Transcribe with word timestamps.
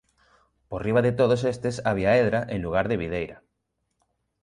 Por 0.69 0.81
riba 0.83 1.03
de 1.03 1.11
todos 1.11 1.43
estes 1.43 1.85
había 1.85 2.17
hedra 2.17 2.41
en 2.55 2.63
lugar 2.63 2.85
de 2.89 2.97
videira. 3.03 3.43